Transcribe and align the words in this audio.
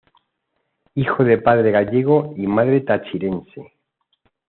Hijo 0.95 1.23
de 1.23 1.37
padre 1.37 1.69
gallego 1.69 2.33
y 2.35 2.47
madre 2.47 2.81
tachirense. 2.81 3.73